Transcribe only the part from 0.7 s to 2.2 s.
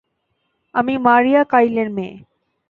আমি মারিয়া কাইলের মেয়ে।